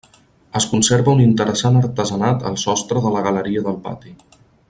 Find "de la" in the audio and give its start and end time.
3.05-3.23